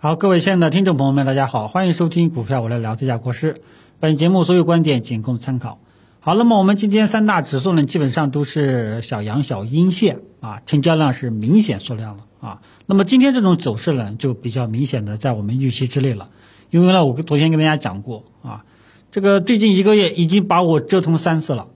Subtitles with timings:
[0.00, 3.56] 好，各位亲爱的听众朋友们，大家好，欢迎收听股票我来聊这家国师。
[3.98, 5.80] 本节目所有观点仅供参考。
[6.20, 12.62] 好，那么我们今天三大指数呢，基本上都是小阳小阴线啊，成交量是明显缩量了啊。
[12.86, 16.30] 那么今天这种走势呢，就比较明显的在我们预期之内了。
[16.70, 18.64] 因为呢，我昨天跟大家讲过啊，
[19.10, 21.66] 这个最近一个月已经把我折腾三次了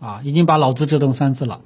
[0.00, 1.62] 啊，已经把老子折腾三次了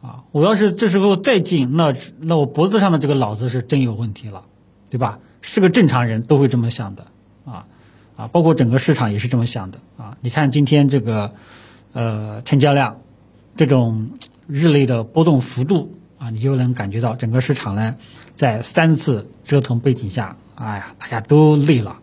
[0.00, 0.24] 啊。
[0.32, 4.44] 我要是这时候再进，那那我脖子上的这个脑子是真有问题了，
[4.88, 5.18] 对吧？
[5.42, 7.06] 是个正常人都会这么想的，
[7.44, 7.66] 啊，
[8.16, 11.34] 啊，包括整个市场也是这么想的，啊，你看今天这个，
[11.92, 12.98] 呃，成交量，
[13.56, 14.10] 这种
[14.46, 17.96] 日内的波动幅度，啊，你就能感觉到整个市场呢，
[18.32, 21.98] 在三次折腾背景下，哎呀，大家都累了，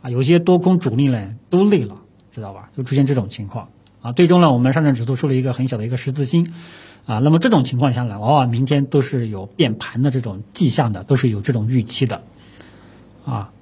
[0.00, 1.96] 啊，有些多空主力呢都累了，
[2.32, 2.70] 知道吧？
[2.76, 3.68] 就出现这种情况，
[4.02, 6.54] 啊，最终呢，我们上证指数收了一个很小的一个十字星，
[7.06, 12.22] 啊，那么这种情况下呢，往往明天都是有变盘的这种迹象的，都是有这种预期的。
[13.24, 13.52] 啊，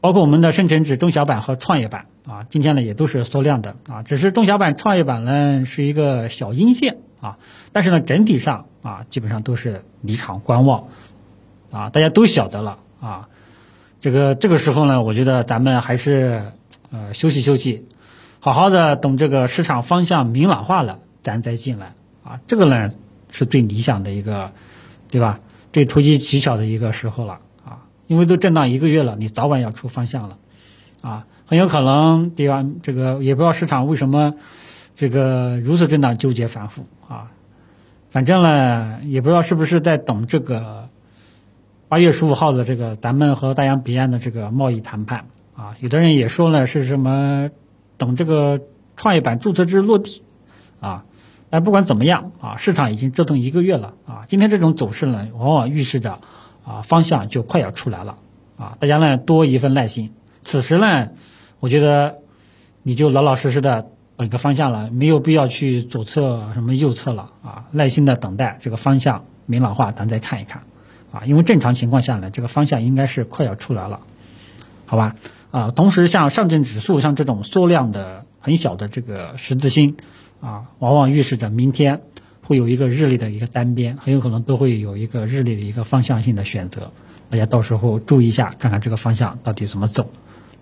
[0.00, 7.38] 包括我们的深成指、中小板和创业板啊，今天呢也都是缩量的啊，只是中小板、创业板呢是一个小阴线啊，
[7.72, 10.88] 但是呢整体上啊基本上都是离场观望
[11.70, 13.28] 啊，大家都晓得了啊，
[14.00, 16.52] 这个这个时候呢，我觉得咱们还是
[16.90, 17.86] 呃休息休息，
[18.40, 21.94] 好好的等这个市场方向明朗化了，咱再进来
[22.24, 22.92] 啊，这个呢
[23.30, 24.52] 是最理想的一个，
[25.08, 25.40] 对吧？
[25.72, 27.40] 最投机取巧的一个时候了。
[28.06, 30.38] 因为都震荡一个月了，你早晚要出方向了，
[31.00, 32.64] 啊，很有可能，对吧？
[32.82, 34.34] 这个也不知道市场为什么
[34.94, 37.30] 这个如此震荡、纠结、反复啊。
[38.10, 40.88] 反正呢，也不知道是不是在等这个
[41.88, 45.74] 八月十五号的这个咱们和大洋彼岸的这个贸易谈判啊。
[45.80, 47.50] 有的人也说了是什么
[47.96, 48.60] 等这个
[48.96, 50.22] 创业板注册制落地
[50.80, 51.04] 啊。
[51.50, 54.24] 但不管怎么样啊，市场已经折腾一个月了啊。
[54.28, 56.20] 今天这种走势呢，往往预示着。
[56.64, 58.16] 啊，方向就快要出来了，
[58.56, 60.12] 啊，大家呢多一份耐心。
[60.42, 61.10] 此时呢，
[61.60, 62.16] 我觉得
[62.82, 70.62] 你就老老实实的等个方向了，没有必要去左侧什么右侧了，啊，耐心的等待这个方向明朗化，咱再看一看，
[71.12, 74.00] 啊，因为正常情况下呢，这个方向应该是快要出来了，
[74.86, 75.16] 好吧？
[75.50, 79.96] 啊，同时像上证指数像这种缩量的很小的这个十字星，
[80.40, 82.00] 啊，往往预示着明天。
[82.46, 86.92] 会有一个日历的一个单边，很有可能都会有一个日历的一个方向性的选择，
[87.30, 90.10] 大家到时候注意一下，看看这个方向到底怎么走，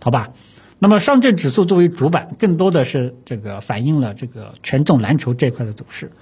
[0.00, 0.31] 好吧？
[0.78, 6.12] 那么上证指数作为主板，更多的是这个反映了这个权重蓝筹这块的走势，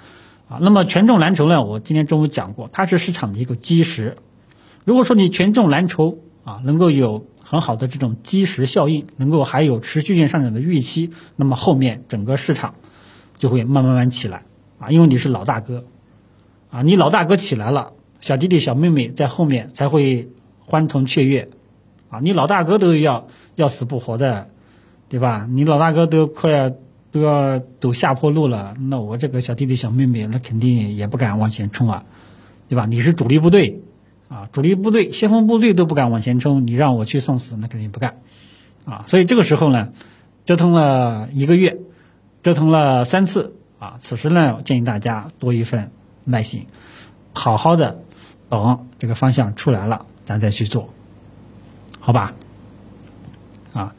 [0.48, 4.16] 啊，那么权重蓝筹呢，我今天中午讲过，它是市场的一个基石，
[4.84, 12.74] 如果说你权重蓝筹啊能够有很好的这种基石效应，能够还有持续性上涨的预期，那么后面整个市场
[13.38, 14.42] 就会慢慢慢起来。
[14.80, 15.84] 啊，因为你是老大哥，
[16.70, 20.30] 啊，你老大哥起来了，小弟弟小妹妹在后面才会
[20.64, 21.50] 欢腾雀跃，
[22.08, 24.48] 啊，你老大哥都要要死不活的，
[25.10, 25.46] 对吧？
[25.50, 26.72] 你老大哥都快要
[27.12, 32.04] 都要走下坡路了，那我这个小弟弟小妹妹那肯定也不敢往前冲啊，
[32.68, 32.86] 对吧？
[32.86, 33.82] 你是主力部队，
[34.28, 38.16] 啊，主力部队先锋部队都不敢往前冲，你让我去送死，那肯定不干，
[38.86, 39.92] 啊，所以这个时候呢，
[40.46, 41.76] 折腾了一个月，
[42.42, 43.56] 折腾了三次。
[43.80, 45.90] 啊，此时呢，建议大家多一份
[46.24, 46.66] 耐心，
[47.32, 48.02] 好好的
[48.50, 50.90] 等这个方向出来了，咱再去做，
[51.98, 52.34] 好吧？
[53.72, 53.94] 啊，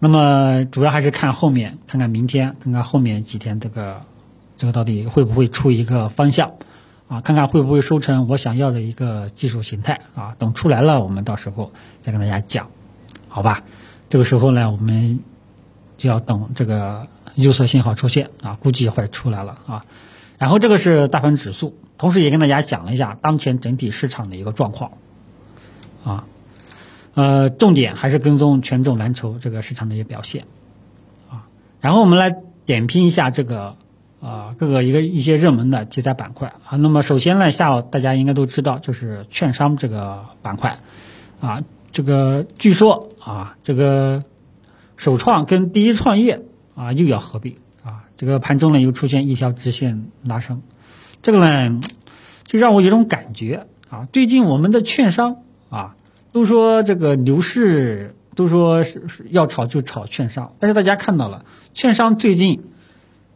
[0.00, 4.02] 那么主要还是看后面，看看明天，看看后面几天这个
[4.56, 6.54] 这个到底会不会出一个方向
[7.06, 7.20] 啊？
[7.20, 10.34] 看看会不会收成我想要的一个技术形态啊？
[10.40, 11.70] 等出来了，我们到时候
[12.02, 12.68] 再跟大家讲，
[13.28, 13.62] 好吧？
[14.08, 15.20] 这个时候呢，我们
[15.98, 17.06] 就要等这个。
[17.34, 19.84] 右侧信号出现啊，估计会出来了啊。
[20.38, 24.92] 然后这个是大盘指数，同时也跟大家讲了一下当前整体市场的一个状况
[26.02, 26.24] 啊。
[27.14, 30.46] 呃，重点还是跟踪权重蓝筹这个市场的一个表现
[31.28, 31.46] 啊。
[31.80, 33.76] 然后我们来点评一下这个
[34.22, 36.76] 啊各个一个一些热门的题材板块啊。
[36.76, 40.78] 那么首先呢，下午大家应该都知道，就是券商这个板块
[41.40, 41.62] 啊。
[41.92, 44.24] 这个据说啊，这个
[44.96, 46.40] 首创跟第一创业。
[46.80, 48.04] 啊，又要合并啊！
[48.16, 50.62] 这个盘中呢又出现一条直线拉升，
[51.20, 51.78] 这个呢
[52.46, 55.94] 就让我有种感觉啊，最近我们的券商啊
[56.32, 61.44] 都说这个牛市都说是要炒就炒券商，但是大家看到了，
[61.74, 62.62] 券商最近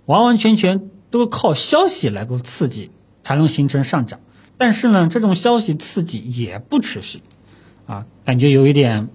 [0.06, 2.92] 完完全全都靠消息来够刺激
[3.22, 4.20] 才能形成上涨，
[4.56, 7.20] 但是呢这种消息刺激也不持续
[7.86, 9.10] 啊，感觉有一点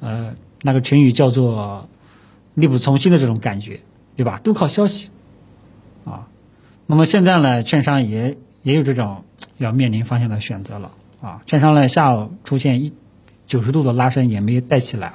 [0.00, 1.88] 呃那个成语叫做。
[2.54, 3.80] 力不从心的这种感觉，
[4.16, 4.40] 对吧？
[4.42, 5.10] 都靠消息，
[6.04, 6.28] 啊，
[6.86, 9.24] 那么现在呢，券商也也有这种
[9.56, 12.92] 要面临方向的选择了，啊，券商呢下午出现一
[13.46, 15.14] 九十度的拉升也没带起来，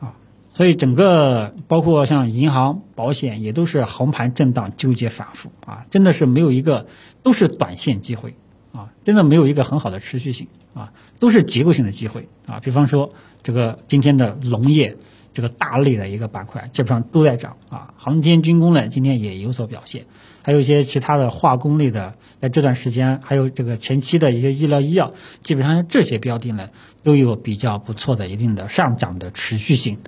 [0.00, 0.14] 啊，
[0.54, 5.50] 所以整个包括像银行、保险也都是横盘震荡、纠结反复。
[5.64, 6.86] 啊，真的是没有一个
[7.22, 8.34] 都是短线机会。
[8.70, 10.46] 啊，真的没有一个很好的持续性。
[10.74, 12.28] 啊，都是结构性的机会。
[12.46, 14.96] 啊，比方说这个今天的农业。
[15.38, 20.06] 这个大类的一个板块基本上都在涨啊，航天军工呢今天也有所表现，
[20.42, 25.14] 还有一些其他的化工类的，在这段时间还有这个前期的一些医疗医药，
[25.44, 26.70] 基本上这些标的呢
[27.04, 30.00] 都有比较不错的一定的上涨的持续性，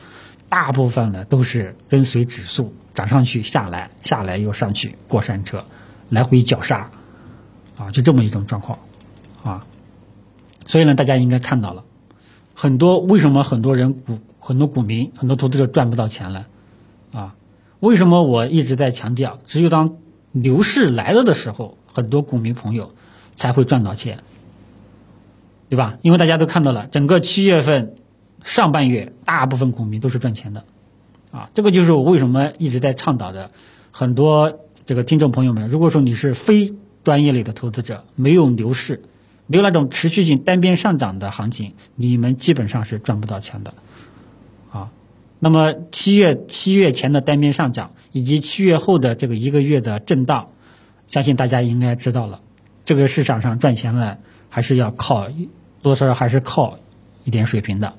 [0.48, 5.64] 大部分呢都是跟随指数涨上去下来，下来又上去过山车，
[6.08, 6.90] 来回绞杀，
[7.76, 8.80] 啊，就这么一种状况，
[9.44, 9.64] 啊，
[10.66, 11.84] 所以呢大家应该看到了。
[12.60, 16.46] 很多为什么很多人股很多股民很多投资者赚不到钱了，
[17.10, 17.34] 啊？
[17.78, 19.96] 为什么我一直在强调，只有当
[20.30, 22.92] 牛市来了的时候，很多股民朋友
[23.34, 24.18] 才会赚到钱，
[25.70, 25.96] 对吧？
[26.02, 27.94] 因为大家都看到了，整个七月份
[28.44, 30.64] 上半月，大部分股民都是赚钱的，
[31.30, 33.52] 啊，这个就是我为什么一直在倡导的。
[33.90, 36.74] 很多这个听众朋友们，如果说你是非
[37.04, 39.04] 专业类的投资者，没有牛市。
[39.50, 43.74] 没有那种持续性单边上涨的行情，你们基本上是赚不到钱的，
[44.70, 44.92] 啊，
[45.40, 50.50] 那么七月七月前的单边上涨，以及七月后的这个一个月的震荡，
[51.08, 52.40] 相信大家应该知道了，
[52.84, 54.18] 这个市场上赚钱呢，
[54.48, 55.26] 还是要靠
[55.82, 56.78] 多少还是靠
[57.24, 57.94] 一点水平的，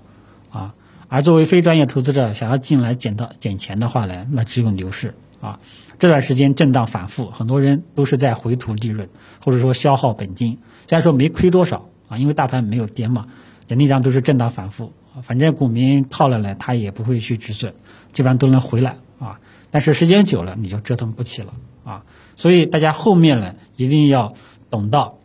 [0.52, 0.74] 啊，
[1.10, 5.14] 而作为非专业投资者想要进来捡到捡钱的话呢，那只有牛市。
[5.42, 5.60] 啊，
[6.00, 9.10] 这段时间震荡反复，很多人都是在回吐利润，
[9.44, 10.60] 或者说消耗本金。
[10.88, 13.28] 虽然说没亏多少啊，因为大盘没有跌嘛，
[13.68, 14.94] 整体上都是震荡反复，
[15.24, 17.74] 反正股民套了呢，他也不会去止损，
[18.14, 19.40] 基本上都能回来啊。
[19.72, 21.54] 但是时间久了，你就折腾不起了
[21.84, 22.04] 啊。
[22.36, 24.34] 所以大家后面呢，一定要
[24.70, 25.18] 懂到，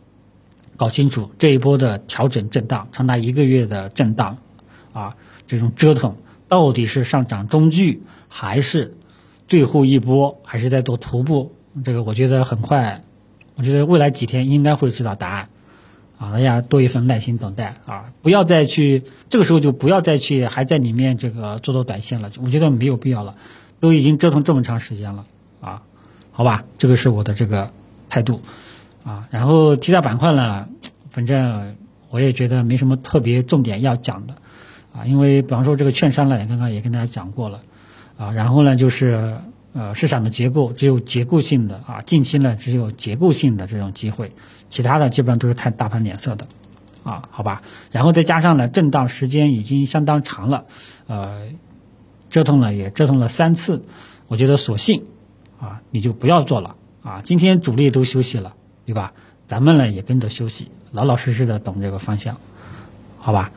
[0.77, 4.37] 搞清楚这一波的调整震荡，长达一个月的震荡
[4.93, 5.15] 啊，
[5.47, 6.15] 这种折腾
[6.47, 8.95] 到底是上涨中距，还是
[9.47, 11.53] 最后一波，还是在做头部？
[11.83, 13.03] 这个我觉得很快，
[13.55, 15.49] 我觉得未来几天应该会知道答案。
[16.19, 18.05] 啊，大家多一份耐心等待啊！
[18.23, 23.35] 不要再去这个时候就不要再去还在里面这个做做短线了，我觉得没有必要了，
[23.79, 25.25] 都已经折腾这么长时间了
[25.61, 25.83] 啊，
[26.31, 27.69] 好吧，这个是我的这个
[28.09, 28.41] 态度
[29.03, 29.27] 啊。
[29.29, 30.67] 然后题材板块呢，
[31.11, 31.75] 反正
[32.09, 34.33] 我也觉得没什么特别重点要讲的
[34.93, 37.61] 啊，因为比方说这个券商呢，刚刚也跟大家讲过了
[38.17, 39.37] 啊，然后呢就是
[39.73, 44.31] 呃市场的结构只有结构性的啊，近期呢只有结构性的这种机会。
[44.69, 46.45] 其他的基本上都是看大盘脸色的，
[47.03, 47.61] 啊，好吧，
[47.91, 50.65] 然后再加上呢，震荡时间已经相当长了，
[51.07, 51.47] 呃，
[52.29, 53.85] 折腾了也折腾了三次，
[54.27, 55.05] 我觉得索性，
[55.57, 58.55] 啊，你就不要做了，啊，今天主力都休息了，
[58.85, 59.13] 对吧？
[59.47, 62.35] 咱们呢也跟着休息，老老实实的等这个方向，
[63.19, 63.51] 好吧？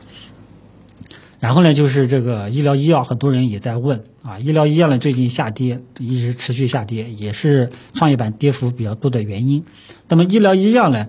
[1.41, 9.65] 然后呢，就是这个医疗医药，很多人也在问，啊，医疗医药呢最近下跌，一直持续下跌，也是创业板跌幅比较多的原因。
[10.07, 11.07] 那么医疗医药呢，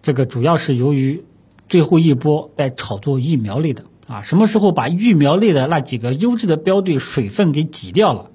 [0.00, 1.24] 这个主要是由于
[1.68, 8.30] 最后一波在炒作疫苗类的，啊，什么时候把疫苗类的那几个优质的标的水分给挤掉了，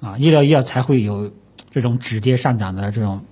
[0.00, 1.32] 啊，医疗医药才会有
[1.72, 3.22] 这种止跌上涨的这种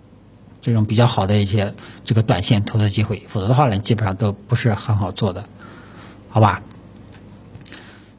[0.60, 1.74] 这种比较好的一些
[2.04, 5.44] 这个短线投资机会，否则的话呢，基本上都不是很好做的，
[6.28, 6.60] 好吧？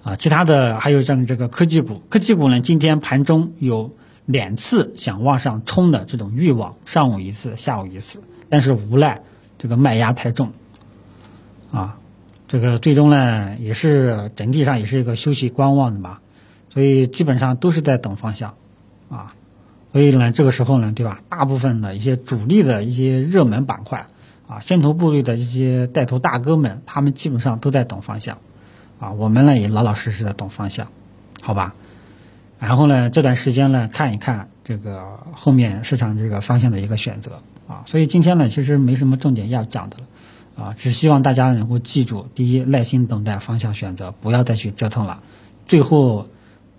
[0.05, 3.91] 啊，其他的还有像这个科技股，科技股呢，今天盘中有
[4.27, 9.23] 两次想往上冲的这种欲望，上午一次，下午一次，但是无奈
[9.57, 10.51] 这个卖压太重，
[11.71, 11.97] 啊，
[12.47, 16.19] 这个最终呢也是整体上也是一个休息观望的嘛，
[16.69, 18.53] 所以基本上都是在等方向，
[19.09, 19.33] 啊，
[19.91, 21.21] 所以呢这个时候呢，对吧？
[21.29, 24.05] 大部分的一些主力的一些热门板块，
[24.47, 28.37] 啊，先头部队的一些带头大哥们，他们基本上都在等方向。
[28.99, 30.87] 啊，我们呢也老老实实的懂方向，
[31.41, 31.75] 好吧？
[32.59, 37.83] 然后呢，这段时间呢看一看这个后面市场这个方向的一个选择啊。
[37.85, 45.21] 所以今天呢，其实没什么重点要讲的了啊，只希望大家能够记住：第一，耐心等待方向选择，不要再去折腾了。
[45.67, 46.27] 最后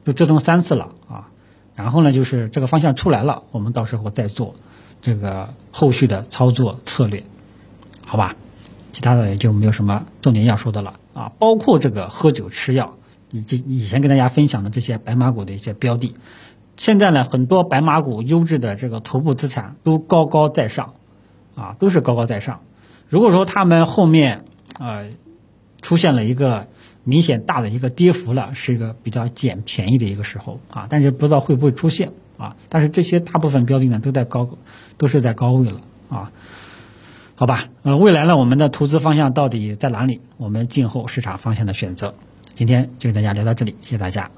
[0.03, 1.29] 都折腾三次了啊。
[1.75, 4.55] 然后呢，就是这个方向出来了，我们到时候再做
[5.03, 7.23] 这个后续的操作策略，
[8.07, 8.35] 好吧？
[8.97, 10.95] 其他的也就没有什么重点要说的了。
[11.13, 12.95] 啊，包括这个喝酒吃药，
[13.31, 16.15] 以及以前跟大家分享的这些白马股的一些标的，
[16.79, 20.95] 现在呢，很多白马股优质的这个头部资产都高高在上，
[21.55, 22.61] 啊，都是高高在上。
[23.11, 24.47] 如果说他们后面
[24.79, 25.11] 呃
[25.83, 26.67] 出现了一个
[27.05, 32.57] 明显大的一个跌幅了，是一个比较捡便宜的一个时候啊，但是不知道会不会出现啊。
[32.71, 34.49] 但是这些大部分标的呢都在高，
[34.97, 36.33] 都是在高位了啊。
[37.39, 40.23] 好吧，呃，未来呢，我们的投资方向到底在哪里？
[40.39, 42.15] 我们静候市场方向的选择。
[42.55, 44.31] 今天就跟大家聊到这里，谢谢大家。